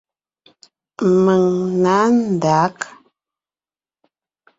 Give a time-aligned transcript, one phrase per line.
[1.23, 1.41] Mèŋ
[1.81, 1.97] nǎ
[2.31, 2.77] ndǎg.